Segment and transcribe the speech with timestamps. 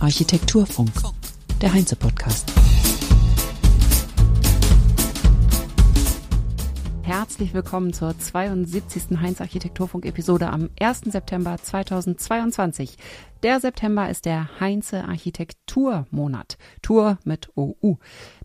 [0.00, 0.90] Architekturfunk,
[1.60, 2.50] der Heinze-Podcast.
[7.02, 9.18] Herzlich willkommen zur 72.
[9.20, 11.00] Heinz Architekturfunk Episode am 1.
[11.06, 12.96] September 2022.
[13.42, 16.56] Der September ist der Heinze Architekturmonat.
[16.80, 17.98] Tour mit OU.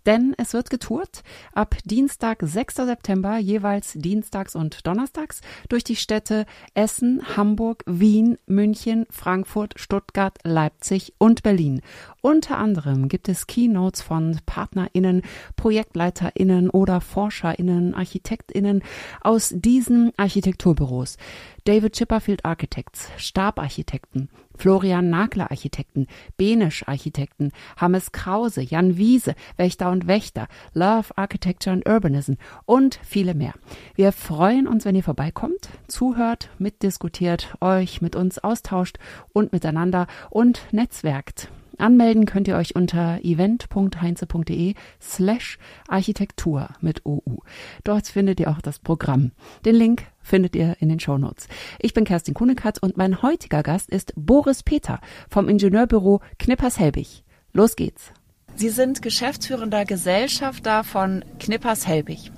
[0.05, 1.23] Denn es wird getourt
[1.53, 2.75] ab Dienstag, 6.
[2.75, 11.13] September, jeweils dienstags und donnerstags durch die Städte Essen, Hamburg, Wien, München, Frankfurt, Stuttgart, Leipzig
[11.17, 11.81] und Berlin.
[12.21, 15.21] Unter anderem gibt es Keynotes von PartnerInnen,
[15.55, 18.83] ProjektleiterInnen oder ForscherInnen, ArchitektInnen
[19.21, 21.17] aus diesen Architekturbüros.
[21.65, 26.07] David Chipperfield Architects, Stabarchitekten, Florian Nagler Architekten,
[26.37, 32.33] Benisch Architekten, Hammes Krause, Jan Wiese, Wächter und Wächter, Love Architecture and Urbanism
[32.65, 33.53] und viele mehr.
[33.95, 38.97] Wir freuen uns, wenn ihr vorbeikommt, zuhört, mitdiskutiert, euch mit uns austauscht
[39.33, 41.49] und miteinander und netzwerkt.
[41.79, 47.39] Anmelden könnt ihr euch unter event.heinze.de slash Architektur mit OU.
[47.83, 49.31] Dort findet ihr auch das Programm.
[49.65, 51.47] Den Link findet ihr in den Shownotes.
[51.79, 57.23] Ich bin Kerstin Kunekatz und mein heutiger Gast ist Boris Peter vom Ingenieurbüro Knippers-Helbig.
[57.51, 58.13] Los geht's.
[58.55, 62.31] Sie sind geschäftsführender Gesellschafter von Knippers Helbig.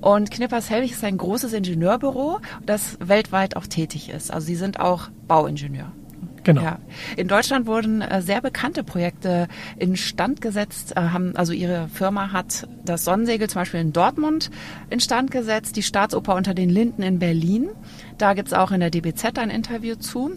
[0.00, 4.30] Und Knippers Helbig ist ein großes Ingenieurbüro, das weltweit auch tätig ist.
[4.30, 5.90] Also Sie sind auch Bauingenieur.
[6.44, 6.62] Genau.
[6.62, 6.78] Ja.
[7.16, 10.92] In Deutschland wurden äh, sehr bekannte Projekte instand gesetzt.
[10.96, 14.50] Äh, haben, also Ihre Firma hat das Sonnensegel zum Beispiel in Dortmund
[14.90, 17.70] instand gesetzt, die Staatsoper unter den Linden in Berlin.
[18.18, 20.32] Da gibt's auch in der DBZ ein Interview zu.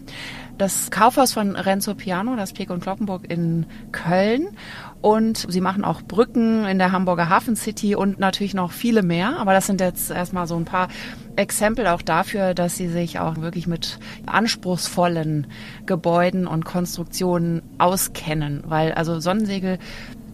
[0.58, 4.48] Das Kaufhaus von Renzo Piano, das Pek und Kloppenburg in Köln
[5.00, 9.38] und sie machen auch Brücken in der Hamburger Hafen City und natürlich noch viele mehr.
[9.38, 10.88] Aber das sind jetzt erstmal so ein paar
[11.36, 15.46] Exempel auch dafür, dass sie sich auch wirklich mit anspruchsvollen
[15.86, 18.64] Gebäuden und Konstruktionen auskennen.
[18.66, 19.78] Weil also Sonnensegel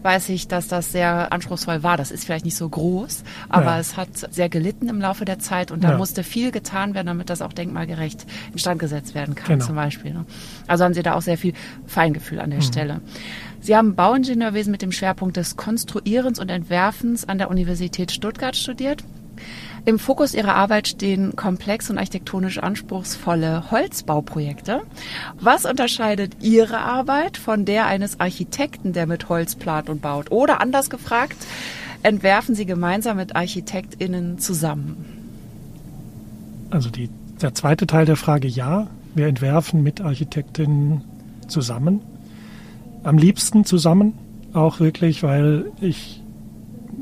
[0.05, 1.97] weiß ich, dass das sehr anspruchsvoll war.
[1.97, 3.79] Das ist vielleicht nicht so groß, aber ja.
[3.79, 5.97] es hat sehr gelitten im Laufe der Zeit und da ja.
[5.97, 9.65] musste viel getan werden, damit das auch denkmalgerecht instand gesetzt werden kann, genau.
[9.65, 10.13] zum Beispiel.
[10.13, 10.25] Ne?
[10.67, 11.53] Also haben Sie da auch sehr viel
[11.87, 12.63] Feingefühl an der mhm.
[12.63, 13.01] Stelle.
[13.59, 19.03] Sie haben Bauingenieurwesen mit dem Schwerpunkt des Konstruierens und Entwerfens an der Universität Stuttgart studiert.
[19.85, 24.81] Im Fokus ihrer Arbeit stehen komplex und architektonisch anspruchsvolle Holzbauprojekte.
[25.39, 30.31] Was unterscheidet Ihre Arbeit von der eines Architekten, der mit Holz plant und baut?
[30.31, 31.37] Oder anders gefragt,
[32.01, 35.05] entwerfen Sie gemeinsam mit ArchitektInnen zusammen?
[36.71, 37.09] Also die,
[37.41, 38.87] der zweite Teil der Frage ja.
[39.13, 41.01] Wir entwerfen mit Architektinnen
[41.47, 42.01] zusammen.
[43.03, 44.13] Am liebsten zusammen,
[44.53, 46.21] auch wirklich, weil ich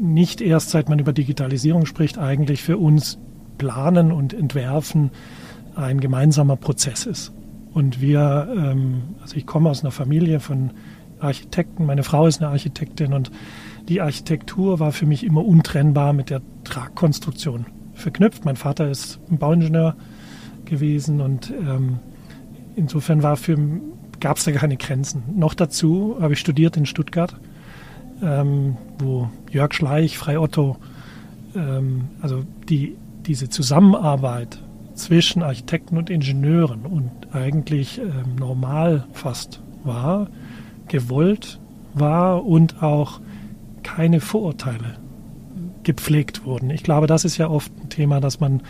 [0.03, 3.18] nicht erst seit man über Digitalisierung spricht, eigentlich für uns
[3.58, 5.12] Planen und Entwerfen
[5.75, 7.31] ein gemeinsamer Prozess ist.
[7.74, 10.72] Und wir, ähm, also ich komme aus einer Familie von
[11.19, 13.31] Architekten, meine Frau ist eine Architektin und
[13.88, 18.44] die Architektur war für mich immer untrennbar mit der Tragkonstruktion verknüpft.
[18.44, 19.96] Mein Vater ist ein Bauingenieur
[20.66, 22.00] gewesen und ähm,
[22.75, 25.24] insofern gab es da keine Grenzen.
[25.35, 27.40] Noch dazu habe ich studiert in Stuttgart
[28.22, 30.78] ähm, wo Jörg Schleich, Frei Otto,
[31.56, 34.59] ähm, also die, diese Zusammenarbeit
[34.96, 40.28] zwischen Architekten und Ingenieuren und eigentlich ähm, normal fast war,
[40.88, 41.59] gewollt
[41.94, 43.19] war und auch
[43.84, 44.97] keine Vorurteile
[45.84, 46.69] gepflegt wurden.
[46.69, 48.62] Ich glaube, das ist ja oft ein Thema, dass man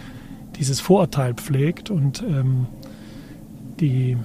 [0.57, 2.67] dieses Vorurteil pflegt und ähm,
[3.79, 4.17] die,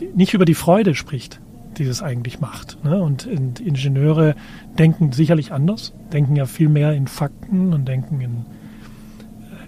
[0.00, 1.40] die, nicht über die Freude spricht,
[1.78, 2.82] die das eigentlich macht.
[2.84, 3.00] Ne?
[3.00, 4.34] Und, und, Ingenieure
[4.78, 8.46] denken sicherlich anders, denken ja viel mehr in Fakten und denken in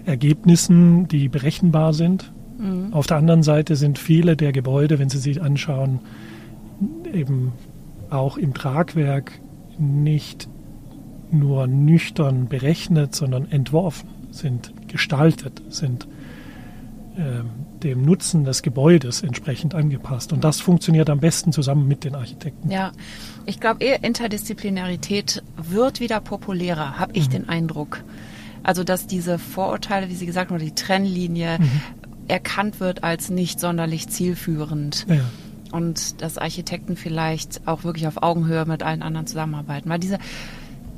[0.05, 2.31] äh, Ergebnissen, die berechenbar sind.
[2.57, 2.93] Mhm.
[2.93, 5.99] Auf der anderen Seite sind viele der Gebäude, wenn Sie sich anschauen,
[7.13, 7.53] eben
[8.09, 9.39] auch im Tragwerk
[9.77, 10.47] nicht
[11.31, 16.07] nur nüchtern berechnet, sondern entworfen, sind gestaltet, sind
[17.83, 20.33] dem Nutzen des Gebäudes entsprechend angepasst.
[20.33, 22.69] Und das funktioniert am besten zusammen mit den Architekten.
[22.69, 22.91] Ja,
[23.45, 27.31] ich glaube, Interdisziplinarität wird wieder populärer, habe ich mhm.
[27.31, 28.03] den Eindruck.
[28.63, 31.81] Also, dass diese Vorurteile, wie Sie gesagt haben, die Trennlinie mhm.
[32.27, 35.05] erkannt wird als nicht sonderlich zielführend.
[35.09, 35.21] Ja.
[35.71, 39.89] Und dass Architekten vielleicht auch wirklich auf Augenhöhe mit allen anderen zusammenarbeiten.
[39.89, 40.17] Weil diese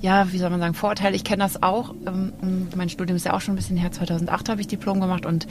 [0.02, 1.16] ja, wie soll man sagen, Vorurteile.
[1.16, 1.94] Ich kenne das auch.
[2.08, 2.32] Ähm,
[2.76, 3.92] mein Studium ist ja auch schon ein bisschen her.
[3.92, 5.46] 2008 habe ich Diplom gemacht und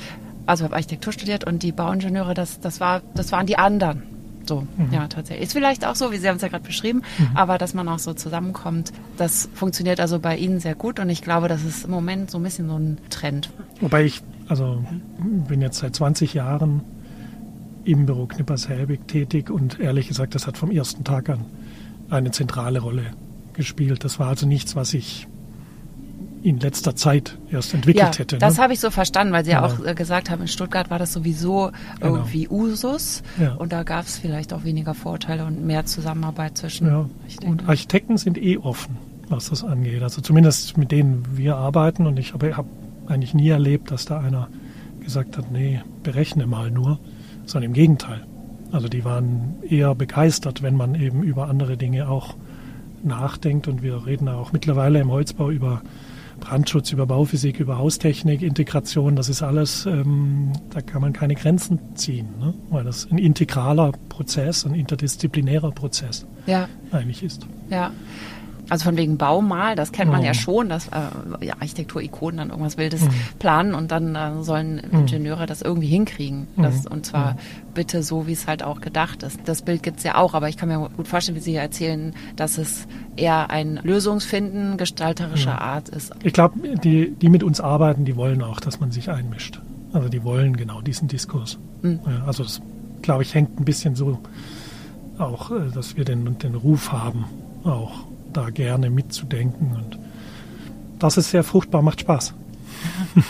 [0.48, 4.02] also habe Architektur studiert und die Bauingenieure, das, das, war, das waren die anderen.
[4.46, 4.92] So, mhm.
[4.92, 5.46] ja, tatsächlich.
[5.48, 7.36] Ist vielleicht auch so, wie Sie haben es ja gerade beschrieben, mhm.
[7.36, 11.20] aber dass man auch so zusammenkommt, das funktioniert also bei Ihnen sehr gut und ich
[11.20, 13.50] glaube, das ist im Moment so ein bisschen so ein Trend.
[13.82, 14.82] Wobei ich, also
[15.18, 16.80] bin jetzt seit 20 Jahren
[17.84, 21.44] im Büro Knippers-Helbig tätig und ehrlich gesagt, das hat vom ersten Tag an
[22.08, 23.04] eine zentrale Rolle
[23.52, 24.02] gespielt.
[24.02, 25.26] Das war also nichts, was ich
[26.42, 28.36] in letzter Zeit erst entwickelt ja, hätte.
[28.36, 28.38] Ne?
[28.40, 29.66] Das habe ich so verstanden, weil Sie ja, Ja.
[29.66, 31.70] auch äh, gesagt haben, in Stuttgart war das sowieso
[32.00, 32.16] Genau.
[32.16, 33.54] irgendwie Usus Ja.
[33.54, 37.06] und da gab es vielleicht auch weniger Vorteile und mehr Zusammenarbeit zwischen Ja.
[37.24, 37.50] Architekten.
[37.50, 38.96] Und Architekten sind eh offen,
[39.28, 40.02] was das angeht.
[40.02, 42.06] Also zumindest mit denen wir arbeiten.
[42.06, 42.66] Und ich habe hab
[43.06, 44.48] eigentlich nie erlebt, dass da einer
[45.02, 46.98] gesagt hat, nee, berechne mal nur,
[47.46, 48.24] sondern im Gegenteil.
[48.70, 52.34] Also die waren eher begeistert, wenn man eben über andere Dinge auch
[53.02, 53.66] nachdenkt.
[53.68, 55.80] Und wir reden auch mittlerweile im Holzbau über
[56.38, 59.16] Brandschutz, über Bauphysik, über Haustechnik, Integration.
[59.16, 62.54] Das ist alles, ähm, da kann man keine Grenzen ziehen, ne?
[62.70, 67.46] weil das ein integraler Prozess, ein interdisziplinärer Prozess ja, eigentlich ist.
[67.70, 67.92] ja.
[68.70, 70.26] Also von wegen Baumal, das kennt man Mhm.
[70.26, 73.02] ja schon, dass äh, ja, Architekturikonen dann irgendwas Wildes
[73.38, 75.00] planen und dann äh, sollen Mhm.
[75.00, 76.46] Ingenieure das irgendwie hinkriegen.
[76.56, 77.36] Das, Und zwar
[77.74, 79.38] bitte so, wie es halt auch gedacht ist.
[79.44, 82.14] Das Bild gibt's ja auch, aber ich kann mir gut vorstellen, wie Sie hier erzählen,
[82.36, 82.86] dass es
[83.16, 86.12] eher ein Lösungsfinden gestalterischer Art ist.
[86.22, 89.60] Ich glaube, die, die mit uns arbeiten, die wollen auch, dass man sich einmischt.
[89.92, 91.58] Also die wollen genau diesen Diskurs.
[91.82, 92.00] Mhm.
[92.26, 92.60] Also das,
[93.02, 94.18] glaube ich, hängt ein bisschen so
[95.18, 97.24] auch, äh, dass wir den, den Ruf haben,
[97.64, 97.92] auch
[98.32, 99.74] da gerne mitzudenken.
[99.74, 99.98] Und
[100.98, 102.34] das ist sehr fruchtbar, macht Spaß.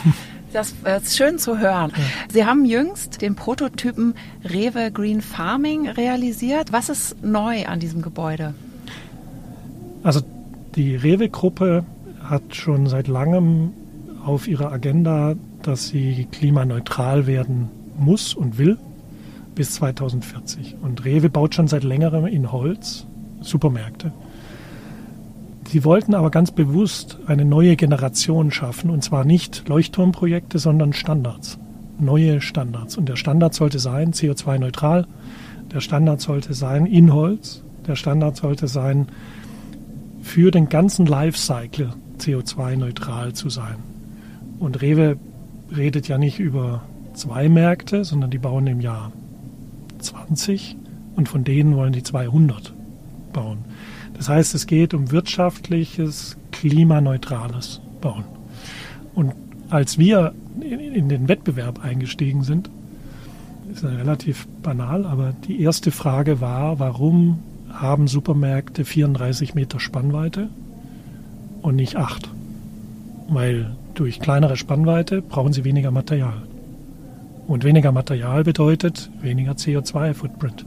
[0.51, 1.93] Das ist schön zu hören.
[2.33, 4.15] Sie haben jüngst den Prototypen
[4.45, 6.73] Rewe Green Farming realisiert.
[6.73, 8.55] Was ist neu an diesem Gebäude?
[10.03, 10.23] Also
[10.75, 11.85] die Rewe-Gruppe
[12.23, 13.73] hat schon seit langem
[14.25, 17.69] auf ihrer Agenda, dass sie klimaneutral werden
[17.99, 18.79] muss und will
[19.55, 20.77] bis 2040.
[20.81, 23.07] Und Rewe baut schon seit längerem in Holz
[23.41, 24.13] Supermärkte.
[25.69, 31.59] Sie wollten aber ganz bewusst eine neue Generation schaffen, und zwar nicht Leuchtturmprojekte, sondern Standards,
[31.99, 32.97] neue Standards.
[32.97, 35.07] Und der Standard sollte sein CO2-neutral,
[35.71, 39.09] der Standard sollte sein in Holz, der Standard sollte sein
[40.23, 43.77] für den ganzen Lifecycle CO2-neutral zu sein.
[44.59, 45.19] Und Rewe
[45.77, 46.81] redet ja nicht über
[47.13, 49.13] zwei Märkte, sondern die bauen im Jahr
[49.99, 50.79] 20
[51.15, 52.73] und von denen wollen die 200
[53.35, 53.59] bauen.
[54.19, 58.25] Das heißt, es geht um wirtschaftliches, klimaneutrales Bauen.
[59.15, 59.33] Und
[59.71, 62.69] als wir in, den Wettbewerb eingestiegen sind,
[63.73, 67.39] ist ja relativ banal, aber die erste Frage war, warum
[67.71, 70.49] haben Supermärkte 34 Meter Spannweite
[71.63, 72.29] und nicht 8?
[73.29, 76.43] Weil durch kleinere Spannweite brauchen sie weniger Material.
[77.47, 80.65] Und weniger Material bedeutet weniger CO2-Footprint.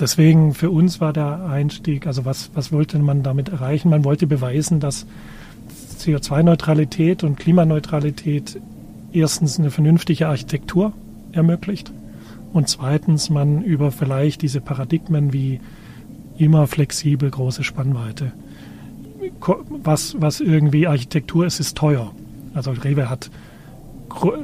[0.00, 3.90] Deswegen für uns war der Einstieg, also was, was wollte man damit erreichen?
[3.90, 5.06] Man wollte beweisen, dass
[5.98, 8.58] CO2-Neutralität und Klimaneutralität
[9.12, 10.94] erstens eine vernünftige Architektur
[11.32, 11.92] ermöglicht
[12.52, 15.60] und zweitens man über vielleicht diese Paradigmen wie
[16.38, 18.32] immer flexibel große Spannweite,
[19.82, 22.12] was, was irgendwie Architektur ist, ist teuer.
[22.54, 23.30] Also Rewe hat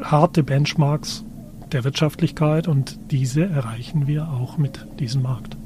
[0.03, 1.25] harte Benchmarks
[1.73, 5.57] der Wirtschaftlichkeit und diese erreichen wir auch mit diesem Markt.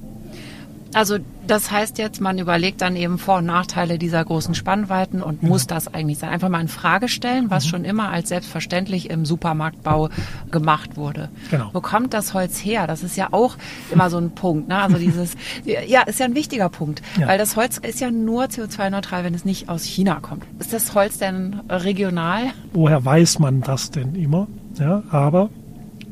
[0.93, 5.41] Also das heißt jetzt, man überlegt dann eben Vor- und Nachteile dieser großen Spannweiten und
[5.43, 6.31] muss das eigentlich sein.
[6.31, 10.09] Einfach mal in Frage stellen, was schon immer als selbstverständlich im Supermarktbau
[10.51, 11.29] gemacht wurde.
[11.51, 11.71] Genau.
[11.73, 12.89] Wo kommt das Holz her?
[12.89, 13.57] Das ist ja auch
[13.93, 14.67] immer so ein Punkt.
[14.69, 14.79] Ne?
[14.79, 17.29] Also dieses, ja, ist ja ein wichtiger Punkt, Ja.
[17.29, 20.45] weil das Holz ist ja nur CO2-neutral, wenn es nicht aus China kommt.
[20.59, 22.47] Ist das Holz denn regional?
[22.73, 24.49] Woher weiß man das denn immer?
[24.79, 25.51] Ja, aber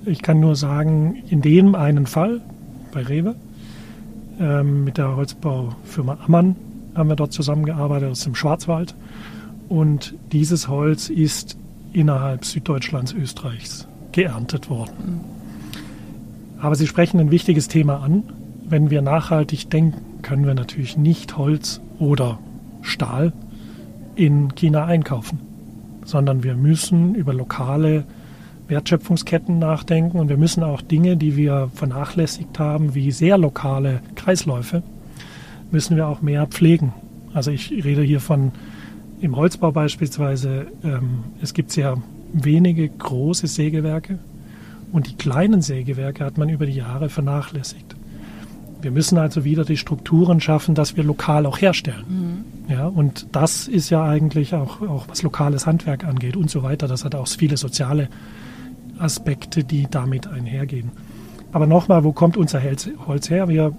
[0.09, 2.41] ich kann nur sagen, in dem einen Fall
[2.93, 3.35] bei Rewe
[4.41, 6.57] ähm, mit der Holzbaufirma Ammann
[6.95, 8.95] haben wir dort zusammengearbeitet aus dem Schwarzwald
[9.69, 11.57] und dieses Holz ist
[11.93, 15.21] innerhalb Süddeutschlands, Österreichs geerntet worden.
[16.61, 18.25] Aber Sie sprechen ein wichtiges Thema an.
[18.69, 22.39] Wenn wir nachhaltig denken, können wir natürlich nicht Holz oder
[22.83, 23.33] Stahl
[24.17, 25.39] in China einkaufen,
[26.05, 28.05] sondern wir müssen über lokale
[28.69, 34.83] Wertschöpfungsketten nachdenken und wir müssen auch Dinge, die wir vernachlässigt haben, wie sehr lokale Kreisläufe,
[35.71, 36.93] müssen wir auch mehr pflegen.
[37.35, 38.53] Also ich rede hier von
[39.21, 42.01] im Holzbau beispielsweise, ähm, es gibt sehr
[42.33, 44.19] wenige große Sägewerke
[44.93, 47.97] und die kleinen Sägewerke hat man über die Jahre vernachlässigt.
[48.81, 52.45] Wir müssen also wieder die Strukturen schaffen, dass wir lokal auch herstellen.
[52.69, 56.87] Ja, und das ist ja eigentlich auch, auch was lokales Handwerk angeht und so weiter.
[56.87, 58.09] Das hat auch viele soziale
[59.01, 60.91] Aspekte, die damit einhergehen.
[61.53, 62.61] Aber nochmal, wo kommt unser
[63.07, 63.49] Holz her?
[63.49, 63.73] Wir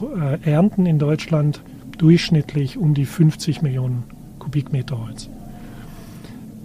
[0.00, 1.62] äh, ernten in Deutschland
[1.98, 4.04] durchschnittlich um die 50 Millionen
[4.38, 5.28] Kubikmeter Holz.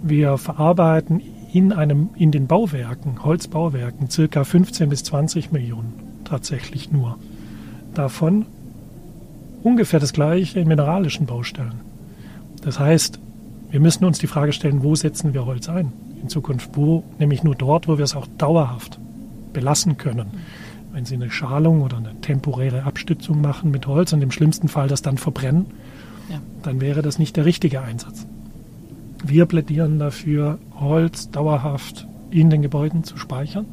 [0.02, 1.20] Wir verarbeiten
[1.52, 5.94] in einem, in den Bauwerken, Holzbauwerken, circa 15 bis 20 Millionen
[6.24, 7.18] tatsächlich nur.
[7.94, 8.46] Davon
[9.62, 11.80] ungefähr das gleiche in mineralischen Baustellen.
[12.62, 13.18] Das heißt,
[13.70, 15.92] wir müssen uns die Frage stellen, wo setzen wir Holz ein
[16.24, 16.70] in Zukunft?
[16.74, 17.04] Wo?
[17.18, 18.98] Nämlich nur dort, wo wir es auch dauerhaft
[19.52, 20.26] belassen können.
[20.92, 24.88] Wenn Sie eine Schalung oder eine temporäre Abstützung machen mit Holz und im schlimmsten Fall
[24.88, 25.66] das dann verbrennen,
[26.30, 26.40] ja.
[26.62, 28.26] dann wäre das nicht der richtige Einsatz.
[29.22, 33.66] Wir plädieren dafür, Holz dauerhaft in den Gebäuden zu speichern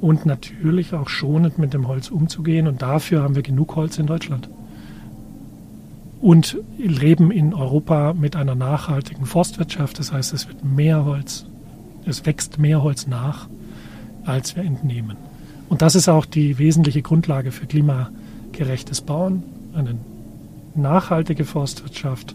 [0.00, 2.66] und natürlich auch schonend mit dem Holz umzugehen.
[2.66, 4.48] Und dafür haben wir genug Holz in Deutschland.
[6.20, 9.98] Und leben in Europa mit einer nachhaltigen Forstwirtschaft.
[9.98, 11.46] Das heißt, es wird mehr Holz,
[12.06, 13.48] es wächst mehr Holz nach,
[14.24, 15.16] als wir entnehmen.
[15.68, 19.42] Und das ist auch die wesentliche Grundlage für klimagerechtes Bauen,
[19.74, 19.96] eine
[20.74, 22.34] nachhaltige Forstwirtschaft,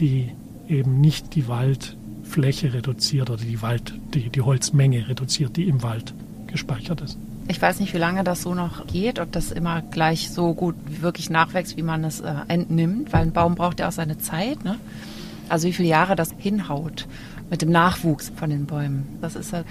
[0.00, 0.30] die
[0.68, 6.14] eben nicht die Waldfläche reduziert oder die, Wald, die, die Holzmenge reduziert, die im Wald
[6.46, 7.18] gespeichert ist.
[7.46, 10.74] Ich weiß nicht, wie lange das so noch geht, ob das immer gleich so gut
[11.02, 14.64] wirklich nachwächst, wie man es äh, entnimmt, weil ein Baum braucht ja auch seine Zeit.
[14.64, 14.76] Ne?
[15.48, 17.06] Also wie viele Jahre das hinhaut
[17.50, 19.06] mit dem Nachwuchs von den Bäumen.
[19.20, 19.64] Das ist äh,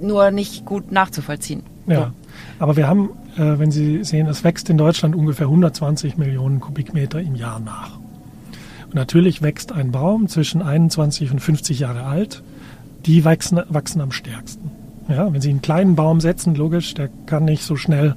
[0.00, 1.62] nur nicht gut nachzuvollziehen.
[1.86, 2.06] Ja, so.
[2.60, 7.20] aber wir haben, äh, wenn Sie sehen, es wächst in Deutschland ungefähr 120 Millionen Kubikmeter
[7.20, 7.98] im Jahr nach.
[8.86, 12.42] Und natürlich wächst ein Baum zwischen 21 und 50 Jahre alt.
[13.06, 14.70] Die wachsen, wachsen am stärksten.
[15.08, 18.14] Ja, wenn Sie einen kleinen Baum setzen, logisch, der kann nicht so schnell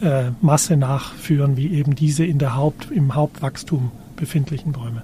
[0.00, 5.02] äh, Masse nachführen wie eben diese in der Haupt, im Hauptwachstum befindlichen Bäume.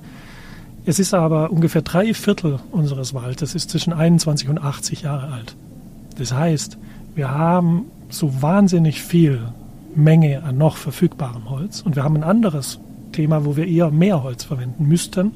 [0.87, 5.55] Es ist aber ungefähr drei Viertel unseres Waldes ist zwischen 21 und 80 Jahre alt.
[6.19, 6.79] Das heißt,
[7.15, 9.41] wir haben so wahnsinnig viel
[9.95, 12.81] Menge an noch verfügbarem Holz und wir haben ein anderes
[13.13, 15.33] Thema, wo wir eher mehr Holz verwenden müssten.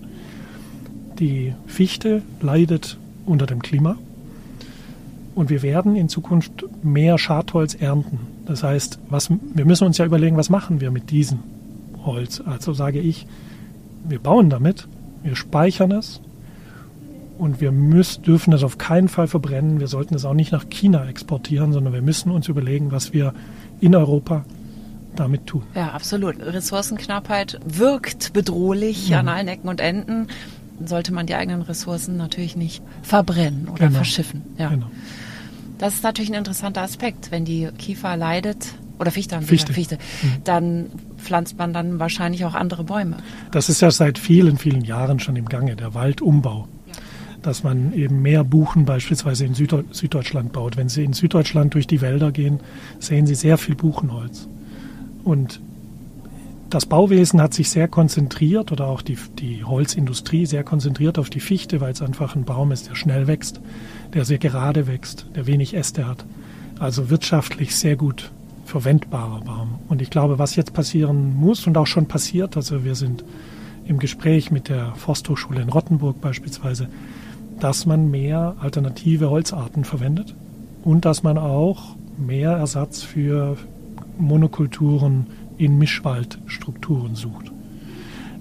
[1.19, 3.97] Die Fichte leidet unter dem Klima
[5.35, 8.21] und wir werden in Zukunft mehr Schadholz ernten.
[8.47, 11.41] Das heißt, was, wir müssen uns ja überlegen, was machen wir mit diesem
[12.05, 12.43] Holz.
[12.45, 13.27] Also sage ich,
[14.05, 14.89] wir bauen damit,
[15.23, 16.21] wir speichern es
[17.39, 19.81] und wir müssen, dürfen es auf keinen Fall verbrennen.
[19.81, 23.33] Wir sollten es auch nicht nach China exportieren, sondern wir müssen uns überlegen, was wir
[23.81, 24.45] in Europa
[25.17, 25.62] damit tun.
[25.75, 26.41] Ja, absolut.
[26.41, 29.17] Ressourcenknappheit wirkt bedrohlich mhm.
[29.17, 30.29] an allen Ecken und Enden.
[30.85, 33.99] Sollte man die eigenen Ressourcen natürlich nicht verbrennen oder genau.
[33.99, 34.43] verschiffen.
[34.59, 34.69] Ja.
[34.69, 34.91] Genau.
[35.79, 37.31] Das ist natürlich ein interessanter Aspekt.
[37.31, 40.45] Wenn die Kiefer leidet, oder Fichte haben Fichte, Fichte mhm.
[40.45, 40.87] dann
[41.19, 43.17] pflanzt man dann wahrscheinlich auch andere Bäume.
[43.50, 46.69] Das ist ja seit vielen, vielen Jahren schon im Gange, der Waldumbau.
[46.87, 46.93] Ja.
[47.43, 50.76] Dass man eben mehr Buchen beispielsweise in Süddeutschland baut.
[50.76, 52.61] Wenn Sie in Süddeutschland durch die Wälder gehen,
[53.00, 54.47] sehen Sie sehr viel Buchenholz.
[55.25, 55.61] Und
[56.73, 61.41] das Bauwesen hat sich sehr konzentriert oder auch die, die Holzindustrie sehr konzentriert auf die
[61.41, 63.61] Fichte, weil es einfach ein Baum ist, der schnell wächst,
[64.14, 66.25] der sehr gerade wächst, der wenig Äste hat.
[66.79, 68.33] Also wirtschaftlich sehr gut
[68.64, 69.81] verwendbarer Baum.
[69.88, 73.23] Und ich glaube, was jetzt passieren muss und auch schon passiert, also wir sind
[73.85, 76.88] im Gespräch mit der Forsthochschule in Rottenburg beispielsweise,
[77.61, 80.35] dass man mehr alternative Holzarten verwendet
[80.85, 83.59] und dass man auch mehr Ersatz für
[84.19, 85.26] Monokulturen
[85.62, 87.52] in Mischwaldstrukturen sucht.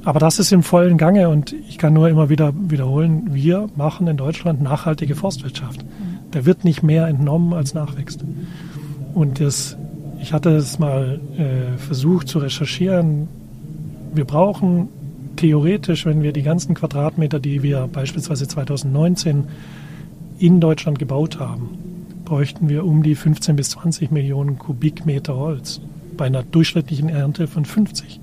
[0.04, 4.08] Aber das ist im vollen Gange und ich kann nur immer wieder wiederholen, wir machen
[4.08, 5.86] in Deutschland nachhaltige Forstwirtschaft.
[6.32, 8.24] Da wird nicht mehr entnommen, als nachwächst.
[9.14, 9.78] Und das,
[10.20, 13.28] ich hatte es mal äh, versucht zu recherchieren.
[14.16, 14.90] Wir brauchen
[15.36, 19.44] theoretisch, wenn wir die ganzen Quadratmeter, die wir beispielsweise 2019
[20.40, 21.78] in Deutschland gebaut haben,
[22.26, 25.82] bräuchten wir um die 15 bis 20 Millionen Kubikmeter Holz
[26.18, 28.20] bei einer durchschnittlichen Ernte von 50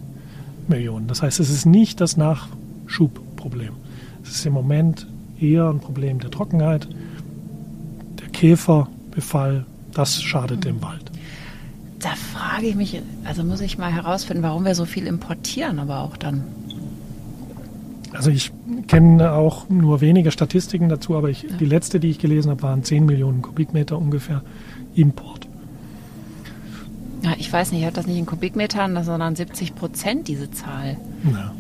[0.69, 1.07] Millionen.
[1.07, 3.75] Das heißt, es ist nicht das Nachschubproblem.
[4.23, 5.07] Es ist im Moment
[5.41, 6.89] eher ein Problem der Trockenheit,
[8.21, 9.65] der Käferbefall.
[9.93, 11.11] Das schadet dem Wald.
[11.99, 16.01] Da frage ich mich, also muss ich mal herausfinden, warum wir so viel importieren, aber
[16.01, 16.45] auch dann.
[18.13, 18.53] Also ich
[18.87, 21.57] kenne auch nur wenige Statistiken dazu, aber ich, ja.
[21.57, 24.43] die letzte, die ich gelesen habe, waren 10 Millionen Kubikmeter ungefähr
[24.95, 25.38] Import.
[27.39, 30.97] Ich weiß nicht, ich habe das nicht in Kubikmetern, sondern 70 Prozent diese Zahl.
[31.33, 31.53] Ja.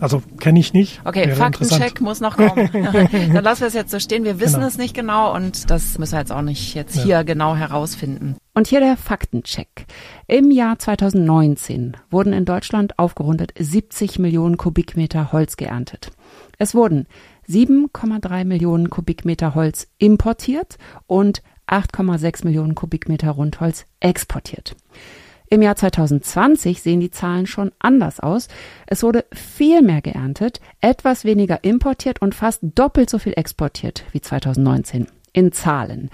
[0.00, 1.00] Also kenne ich nicht.
[1.04, 2.68] Okay, Wäre Faktencheck muss noch kommen.
[2.72, 4.24] Dann lassen wir es jetzt so stehen.
[4.24, 4.66] Wir wissen genau.
[4.66, 7.02] es nicht genau und das müssen wir jetzt auch nicht jetzt ja.
[7.04, 8.36] hier genau herausfinden.
[8.54, 9.86] Und hier der Faktencheck.
[10.26, 16.10] Im Jahr 2019 wurden in Deutschland aufgerundet 70 Millionen Kubikmeter Holz geerntet.
[16.58, 17.06] Es wurden
[17.48, 24.76] 7,3 Millionen Kubikmeter Holz importiert und 8,6 Millionen Kubikmeter Rundholz exportiert.
[25.50, 28.48] Im Jahr 2020 sehen die Zahlen schon anders aus.
[28.86, 34.20] Es wurde viel mehr geerntet, etwas weniger importiert und fast doppelt so viel exportiert wie
[34.20, 35.06] 2019.
[35.32, 36.10] In Zahlen.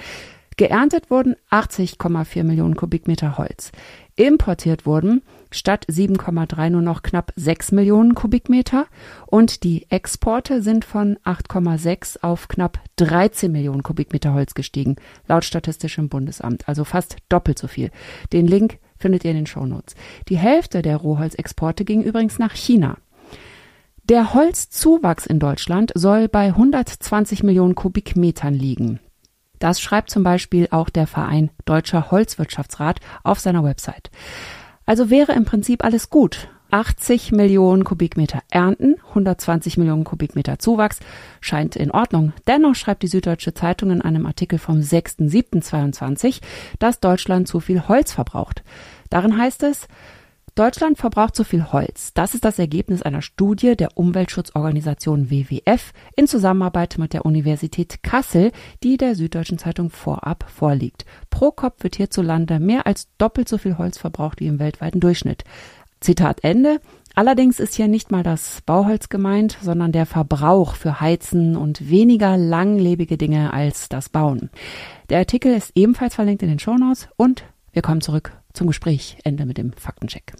[0.56, 3.72] Geerntet wurden 80,4 Millionen Kubikmeter Holz.
[4.16, 8.86] Importiert wurden statt 7,3 nur noch knapp 6 Millionen Kubikmeter
[9.26, 14.96] und die Exporte sind von 8,6 auf knapp 13 Millionen Kubikmeter Holz gestiegen,
[15.28, 17.90] laut Statistischem Bundesamt, also fast doppelt so viel.
[18.32, 19.94] Den Link findet ihr in den Shownotes.
[20.28, 22.98] Die Hälfte der Rohholzexporte ging übrigens nach China.
[24.04, 29.00] Der Holzzuwachs in Deutschland soll bei 120 Millionen Kubikmetern liegen.
[29.60, 34.10] Das schreibt zum Beispiel auch der Verein Deutscher Holzwirtschaftsrat auf seiner Website.
[34.90, 36.48] Also wäre im Prinzip alles gut.
[36.72, 40.98] 80 Millionen Kubikmeter ernten, 120 Millionen Kubikmeter Zuwachs,
[41.40, 42.32] scheint in Ordnung.
[42.48, 46.40] Dennoch schreibt die Süddeutsche Zeitung in einem Artikel vom 6.7.22,
[46.80, 48.64] dass Deutschland zu viel Holz verbraucht.
[49.10, 49.86] Darin heißt es,
[50.54, 52.12] Deutschland verbraucht zu viel Holz.
[52.14, 58.52] Das ist das Ergebnis einer Studie der Umweltschutzorganisation WWF in Zusammenarbeit mit der Universität Kassel,
[58.82, 61.04] die der Süddeutschen Zeitung vorab vorliegt.
[61.30, 65.44] Pro Kopf wird hierzulande mehr als doppelt so viel Holz verbraucht wie im weltweiten Durchschnitt.
[66.00, 66.80] Zitat Ende.
[67.14, 72.36] Allerdings ist hier nicht mal das Bauholz gemeint, sondern der Verbrauch für Heizen und weniger
[72.36, 74.50] langlebige Dinge als das Bauen.
[75.10, 79.18] Der Artikel ist ebenfalls verlinkt in den Shownotes und wir kommen zurück zum Gespräch.
[79.24, 80.34] Ende mit dem Faktencheck.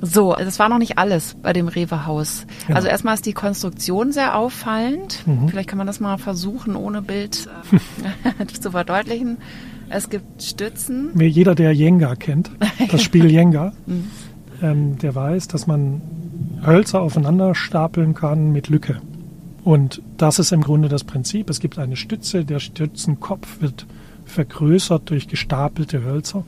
[0.00, 2.46] So, das war noch nicht alles bei dem Rewe-Haus.
[2.68, 2.76] Ja.
[2.76, 5.26] Also erstmal ist die Konstruktion sehr auffallend.
[5.26, 5.48] Mhm.
[5.48, 7.48] Vielleicht kann man das mal versuchen, ohne Bild
[8.38, 9.38] äh, zu verdeutlichen.
[9.88, 11.18] Es gibt Stützen.
[11.18, 12.50] Jeder, der Jenga kennt,
[12.90, 14.10] das Spiel Jenga, mhm.
[14.62, 16.00] ähm, der weiß, dass man
[16.64, 19.00] Hölzer aufeinander stapeln kann mit Lücke.
[19.64, 21.50] Und das ist im Grunde das Prinzip.
[21.50, 23.86] Es gibt eine Stütze, der Stützenkopf wird
[24.24, 26.44] vergrößert durch gestapelte Hölzer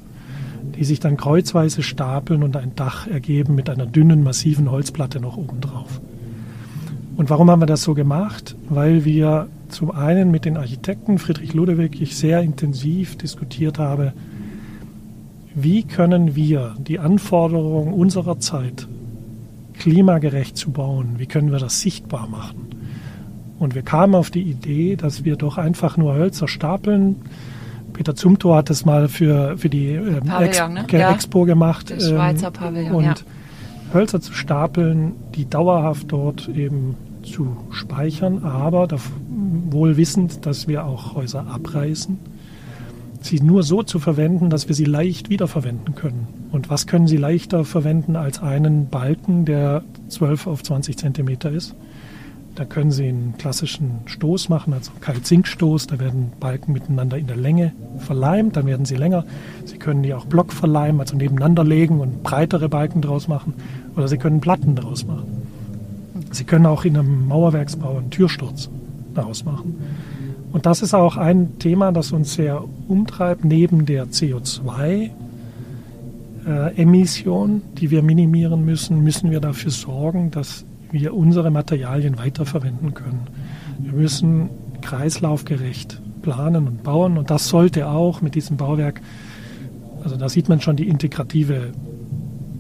[0.76, 5.37] die sich dann kreuzweise stapeln und ein Dach ergeben mit einer dünnen, massiven Holzplatte noch
[5.37, 6.00] oben drauf.
[7.17, 8.57] Und warum haben wir das so gemacht?
[8.69, 14.12] Weil wir zum einen mit den Architekten Friedrich Ludewig ich sehr intensiv diskutiert habe,
[15.55, 18.87] wie können wir die Anforderungen unserer Zeit
[19.79, 22.68] klimagerecht zu bauen, wie können wir das sichtbar machen?
[23.59, 27.16] Und wir kamen auf die Idee, dass wir doch einfach nur Hölzer stapeln,
[28.00, 30.98] Peter Zumthor hat das mal für, für die ähm, Pavillon, Ex ne?
[30.98, 31.12] ja.
[31.12, 31.90] Expo gemacht.
[31.90, 33.14] Der Schweizer ähm, Pavillon, und ja.
[33.92, 38.88] Hölzer zu stapeln, die dauerhaft dort eben zu speichern, aber
[39.68, 42.18] wohl wissend, dass wir auch Häuser abreißen,
[43.20, 46.26] sie nur so zu verwenden, dass wir sie leicht wiederverwenden können.
[46.52, 51.74] Und was können Sie leichter verwenden als einen Balken, der 12 auf 20 Zentimeter ist?
[52.54, 55.86] Da können Sie einen klassischen Stoß machen, also Kalk-Zink-Stoß.
[55.86, 59.24] Da werden Balken miteinander in der Länge verleimt, dann werden sie länger.
[59.64, 63.54] Sie können die auch Block verleimen, also nebeneinander legen und breitere Balken draus machen.
[63.96, 65.42] Oder Sie können Platten daraus machen.
[66.32, 68.68] Sie können auch in einem Mauerwerksbau einen Türsturz
[69.14, 69.76] daraus machen.
[70.52, 75.10] Und das ist auch ein Thema, das uns sehr umtreibt, neben der CO2.
[76.46, 82.94] Äh, Emission, die wir minimieren müssen, müssen wir dafür sorgen, dass wir unsere Materialien weiterverwenden
[82.94, 83.26] können.
[83.79, 84.50] Wir müssen
[84.81, 89.00] kreislaufgerecht planen und bauen und das sollte auch mit diesem Bauwerk,
[90.03, 91.72] also da sieht man schon die integrative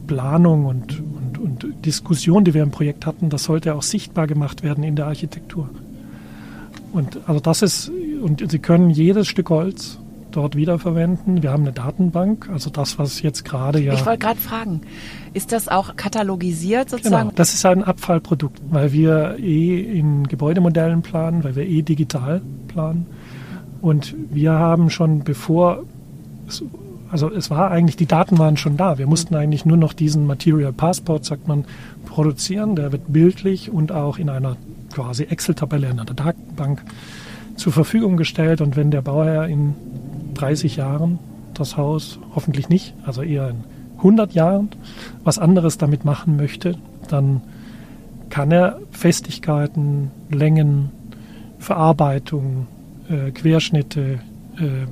[0.06, 4.62] Planung und, und, und Diskussion, die wir im Projekt hatten, das sollte auch sichtbar gemacht
[4.62, 5.68] werden in der Architektur.
[6.92, 9.99] Und also das ist, und Sie können jedes Stück Holz
[10.36, 11.42] dort wiederverwenden.
[11.42, 13.94] Wir haben eine Datenbank, also das, was jetzt gerade ja.
[13.94, 14.82] Ich wollte gerade fragen,
[15.32, 17.28] ist das auch katalogisiert sozusagen?
[17.28, 22.40] Genau, das ist ein Abfallprodukt, weil wir eh in Gebäudemodellen planen, weil wir eh digital
[22.68, 23.06] planen.
[23.80, 25.84] Und wir haben schon bevor,
[27.10, 28.98] also es war eigentlich, die Daten waren schon da.
[28.98, 31.64] Wir mussten eigentlich nur noch diesen Material Passport, sagt man,
[32.06, 32.76] produzieren.
[32.76, 34.56] Der wird bildlich und auch in einer
[34.92, 36.82] quasi Excel-Tabelle in einer Datenbank
[37.56, 38.60] zur Verfügung gestellt.
[38.60, 39.74] Und wenn der Bauherr in
[40.34, 41.18] 30 Jahren
[41.54, 43.64] das Haus, hoffentlich nicht, also eher in
[43.98, 44.70] 100 Jahren
[45.24, 46.76] was anderes damit machen möchte,
[47.08, 47.42] dann
[48.30, 50.90] kann er Festigkeiten, Längen,
[51.58, 52.66] Verarbeitung,
[53.08, 54.20] äh, Querschnitte
[54.56, 54.86] äh,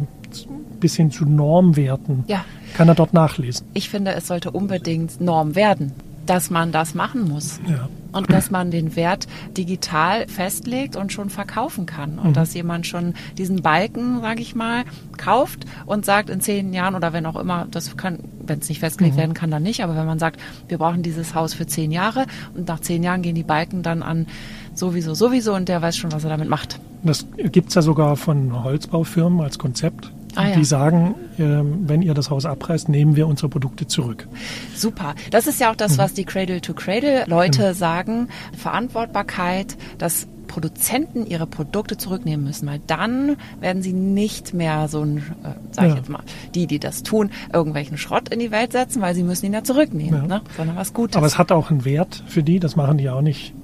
[0.80, 2.44] bis hin zu Normwerten, ja.
[2.74, 3.66] kann er dort nachlesen.
[3.72, 5.92] Ich finde, es sollte unbedingt Norm werden
[6.28, 7.60] dass man das machen muss.
[7.68, 7.88] Ja.
[8.12, 12.18] Und dass man den Wert digital festlegt und schon verkaufen kann.
[12.18, 12.32] Und mhm.
[12.34, 14.84] dass jemand schon diesen Balken, sage ich mal,
[15.16, 18.80] kauft und sagt in zehn Jahren oder wenn auch immer, das kann, wenn es nicht
[18.80, 19.20] festgelegt mhm.
[19.20, 19.82] werden kann, dann nicht.
[19.82, 23.22] Aber wenn man sagt, wir brauchen dieses Haus für zehn Jahre und nach zehn Jahren
[23.22, 24.26] gehen die Balken dann an
[24.74, 26.80] sowieso, sowieso und der weiß schon, was er damit macht.
[27.02, 30.10] Das gibt es ja sogar von Holzbaufirmen als Konzept.
[30.34, 30.56] Ah, ja.
[30.56, 34.28] Die sagen, äh, wenn ihr das Haus abreißt, nehmen wir unsere Produkte zurück.
[34.74, 35.14] Super.
[35.30, 35.98] Das ist ja auch das, mhm.
[35.98, 37.74] was die Cradle-to-Cradle-Leute mhm.
[37.74, 38.28] sagen.
[38.56, 45.18] Verantwortbarkeit, dass Produzenten ihre Produkte zurücknehmen müssen, weil dann werden sie nicht mehr so ein,
[45.18, 45.22] äh,
[45.70, 45.96] sag ich ja.
[45.96, 46.22] jetzt mal,
[46.54, 49.62] die, die das tun, irgendwelchen Schrott in die Welt setzen, weil sie müssen ihn ja
[49.62, 50.26] zurücknehmen, ja.
[50.26, 50.40] Ne?
[50.56, 51.16] sondern was Gutes.
[51.16, 53.54] Aber es hat auch einen Wert für die, das machen die auch nicht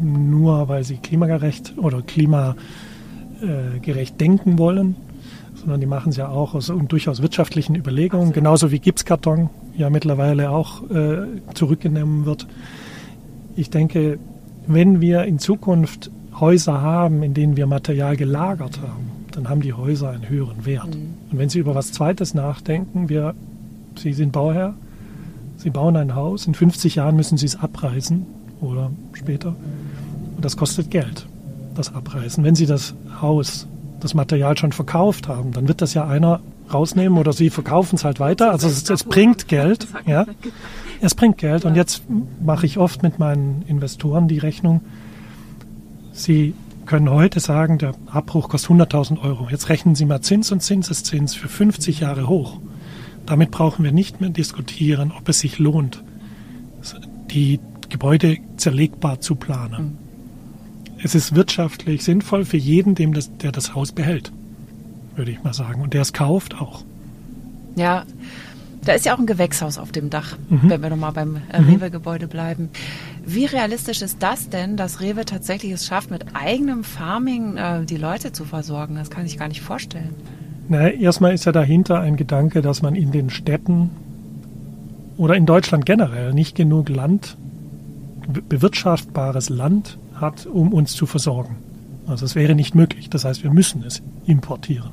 [0.00, 4.96] nur, weil sie klimagerecht oder klimagerecht denken wollen,
[5.60, 10.50] sondern die machen es ja auch aus durchaus wirtschaftlichen Überlegungen, genauso wie Gipskarton ja mittlerweile
[10.50, 12.46] auch äh, zurückgenommen wird.
[13.56, 14.18] Ich denke,
[14.66, 19.72] wenn wir in Zukunft Häuser haben, in denen wir Material gelagert haben, dann haben die
[19.72, 20.94] Häuser einen höheren Wert.
[20.94, 21.14] Mhm.
[21.30, 23.34] Und wenn Sie über was Zweites nachdenken, wir,
[23.96, 24.74] Sie sind Bauherr,
[25.56, 28.26] Sie bauen ein Haus, in 50 Jahren müssen Sie es abreißen
[28.60, 29.56] oder später.
[30.36, 31.26] Und das kostet Geld,
[31.74, 32.44] das Abreißen.
[32.44, 33.66] Wenn Sie das Haus,
[34.00, 36.40] das Material schon verkauft haben, dann wird das ja einer
[36.72, 38.50] rausnehmen oder Sie verkaufen es halt weiter.
[38.50, 39.86] Also es, es bringt Geld.
[40.06, 40.26] Ja.
[41.00, 41.64] Es bringt Geld.
[41.64, 42.02] Und jetzt
[42.44, 44.82] mache ich oft mit meinen Investoren die Rechnung.
[46.12, 46.54] Sie
[46.86, 49.48] können heute sagen, der Abbruch kostet 100.000 Euro.
[49.50, 52.60] Jetzt rechnen Sie mal Zins und Zinseszins für 50 Jahre hoch.
[53.26, 56.02] Damit brauchen wir nicht mehr diskutieren, ob es sich lohnt,
[57.30, 59.98] die Gebäude zerlegbar zu planen.
[61.02, 64.32] Es ist wirtschaftlich sinnvoll für jeden, dem das, der das Haus behält,
[65.16, 65.80] würde ich mal sagen.
[65.80, 66.84] Und der es kauft auch.
[67.76, 68.04] Ja,
[68.84, 70.70] da ist ja auch ein Gewächshaus auf dem Dach, mhm.
[70.70, 71.68] wenn wir nochmal beim äh, mhm.
[71.68, 72.70] Rewe-Gebäude bleiben.
[73.24, 77.96] Wie realistisch ist das denn, dass Rewe tatsächlich es schafft, mit eigenem Farming äh, die
[77.96, 78.96] Leute zu versorgen?
[78.96, 80.14] Das kann ich gar nicht vorstellen.
[80.68, 83.90] Na, erstmal ist ja dahinter ein Gedanke, dass man in den Städten
[85.16, 87.36] oder in Deutschland generell nicht genug Land,
[88.48, 91.56] bewirtschaftbares Land hat, um uns zu versorgen.
[92.06, 93.10] Also es wäre nicht möglich.
[93.10, 94.90] Das heißt, wir müssen es importieren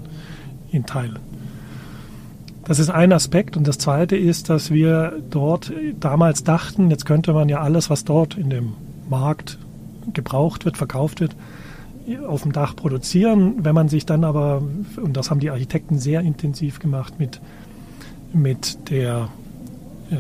[0.72, 1.20] in Teilen.
[2.66, 3.56] Das ist ein Aspekt.
[3.56, 8.04] Und das zweite ist, dass wir dort damals dachten, jetzt könnte man ja alles, was
[8.04, 8.74] dort in dem
[9.10, 9.58] Markt
[10.14, 11.36] gebraucht wird, verkauft wird,
[12.28, 13.64] auf dem Dach produzieren.
[13.64, 14.62] Wenn man sich dann aber,
[15.02, 17.40] und das haben die Architekten sehr intensiv gemacht, mit,
[18.34, 19.30] mit der
[20.12, 20.16] äh,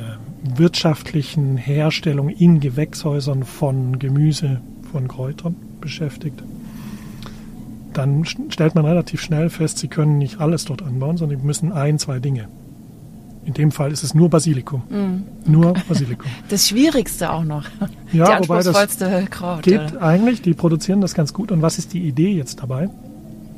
[0.58, 4.62] wirtschaftlichen Herstellung in Gewächshäusern von Gemüse,
[4.96, 6.42] von Kräutern beschäftigt
[7.98, 11.72] dann stellt man relativ schnell fest, sie können nicht alles dort anbauen, sondern sie müssen
[11.72, 12.48] ein, zwei Dinge.
[13.46, 14.82] In dem Fall ist es nur Basilikum.
[14.90, 15.52] Mm.
[15.52, 16.26] Nur Basilikum.
[16.50, 17.66] Das Schwierigste auch noch.
[18.12, 20.02] Ja, die wobei das Kraut, geht ja.
[20.02, 21.52] eigentlich, die produzieren das ganz gut.
[21.52, 22.90] Und was ist die Idee jetzt dabei?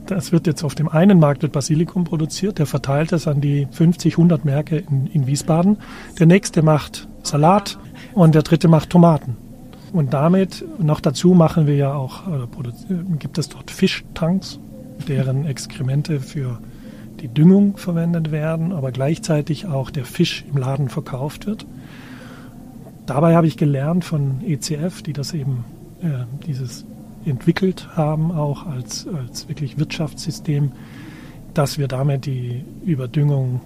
[0.05, 3.67] Das wird jetzt auf dem einen Markt wird Basilikum produziert, der verteilt es an die
[3.71, 5.77] 50, 100 Märkte in, in Wiesbaden.
[6.19, 7.79] Der nächste macht Salat
[8.13, 9.37] und der dritte macht Tomaten.
[9.97, 14.59] Und damit noch dazu machen wir ja auch, äh, gibt es dort Fischtanks,
[15.07, 16.59] deren Exkremente für
[17.19, 21.65] die Düngung verwendet werden, aber gleichzeitig auch der Fisch im Laden verkauft wird.
[23.07, 25.65] Dabei habe ich gelernt von ECF, die das eben
[26.03, 26.85] äh, dieses
[27.25, 30.73] entwickelt haben, auch als, als wirklich Wirtschaftssystem,
[31.55, 33.61] dass wir damit die Überdüngung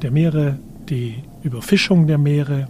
[0.00, 0.58] der Meere,
[0.88, 2.66] die Überfischung der Meere,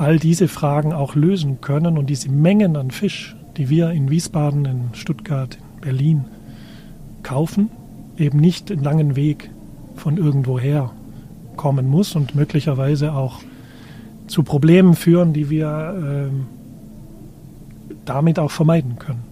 [0.00, 4.64] all diese Fragen auch lösen können und diese Mengen an Fisch, die wir in Wiesbaden,
[4.64, 6.24] in Stuttgart, in Berlin
[7.22, 7.68] kaufen,
[8.16, 9.50] eben nicht den langen Weg
[9.96, 10.92] von irgendwoher
[11.56, 13.40] kommen muss und möglicherweise auch
[14.26, 16.34] zu Problemen führen, die wir äh,
[18.06, 19.22] damit auch vermeiden können.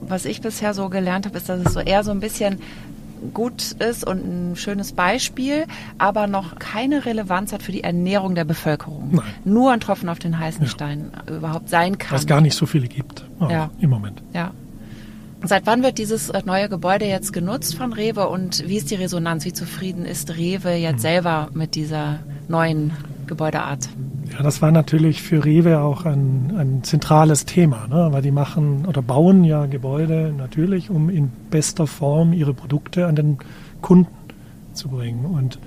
[0.00, 2.60] Was ich bisher so gelernt habe, ist, dass es so eher so ein bisschen
[3.32, 5.66] gut ist und ein schönes Beispiel,
[5.98, 9.08] aber noch keine Relevanz hat für die Ernährung der Bevölkerung.
[9.12, 9.24] Nein.
[9.44, 10.68] Nur ein Tropfen auf den heißen ja.
[10.68, 12.16] Stein überhaupt sein kann.
[12.16, 13.70] Was gar nicht so viele gibt ja.
[13.80, 14.22] im Moment.
[14.32, 14.52] Ja.
[15.42, 18.94] Seit wann wird dieses äh, neue Gebäude jetzt genutzt von Rewe und wie ist die
[18.94, 19.44] Resonanz?
[19.44, 21.00] Wie zufrieden ist Rewe jetzt hm.
[21.00, 22.92] selber mit dieser neuen
[23.26, 23.88] Gebäudeart?
[24.32, 28.08] Ja, das war natürlich für Rewe auch ein, ein zentrales Thema, ne?
[28.10, 33.16] weil die machen oder bauen ja Gebäude natürlich, um in bester Form ihre Produkte an
[33.16, 33.38] den
[33.82, 34.10] Kunden
[34.72, 35.24] zu bringen.
[35.24, 35.58] Und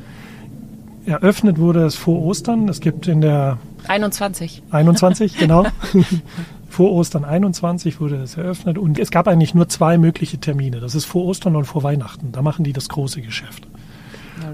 [1.06, 2.68] eröffnet wurde es vor Ostern.
[2.68, 4.64] Es gibt in der 21.
[4.72, 5.66] 21, genau.
[6.70, 10.80] vor Ostern 21 wurde es eröffnet und es gab eigentlich nur zwei mögliche Termine.
[10.80, 12.32] Das ist vor Ostern und vor Weihnachten.
[12.32, 13.68] Da machen die das große Geschäft.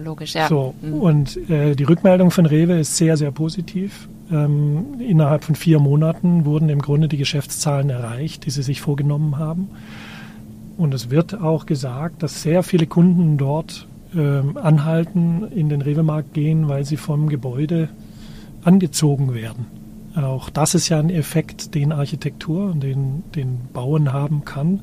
[0.04, 0.48] Logisch, ja.
[0.48, 0.94] So, mhm.
[0.94, 4.08] Und äh, die Rückmeldung von Rewe ist sehr, sehr positiv.
[4.32, 9.38] Ähm, innerhalb von vier Monaten wurden im Grunde die Geschäftszahlen erreicht, die sie sich vorgenommen
[9.38, 9.70] haben.
[10.78, 16.34] Und es wird auch gesagt, dass sehr viele Kunden dort ähm, anhalten, in den Rewe-Markt
[16.34, 17.90] gehen, weil sie vom Gebäude
[18.64, 19.68] angezogen werden.
[20.16, 24.80] Auch das ist ja ein Effekt, den Architektur, den, den Bauen haben kann.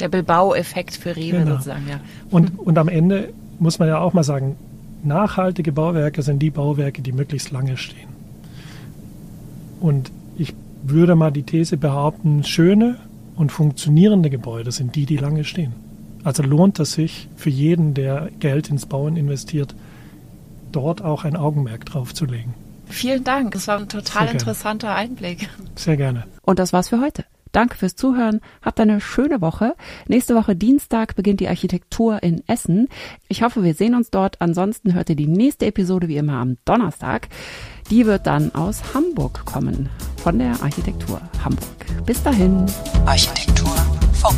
[0.00, 1.52] Der Bilbao-Effekt für Rewe genau.
[1.52, 2.00] sozusagen, ja.
[2.30, 4.56] Und, und am Ende muss man ja auch mal sagen,
[5.04, 8.08] nachhaltige Bauwerke sind die Bauwerke, die möglichst lange stehen.
[9.80, 12.96] Und ich würde mal die These behaupten, schöne
[13.36, 15.74] und funktionierende Gebäude sind die, die lange stehen.
[16.24, 19.74] Also lohnt es sich für jeden, der Geld ins Bauen investiert,
[20.72, 22.54] dort auch ein Augenmerk drauf zu legen.
[22.86, 23.52] Vielen Dank.
[23.52, 25.48] Das war ein total interessanter Einblick.
[25.76, 26.24] Sehr gerne.
[26.42, 27.24] Und das war's für heute.
[27.52, 28.40] Danke fürs Zuhören.
[28.62, 29.74] Habt eine schöne Woche.
[30.08, 32.88] Nächste Woche Dienstag beginnt die Architektur in Essen.
[33.28, 34.40] Ich hoffe, wir sehen uns dort.
[34.40, 37.28] Ansonsten hört ihr die nächste Episode wie immer am Donnerstag.
[37.90, 39.88] Die wird dann aus Hamburg kommen.
[40.18, 42.04] Von der Architektur Hamburg.
[42.06, 42.66] Bis dahin.
[43.06, 43.74] Architektur
[44.12, 44.36] Funk.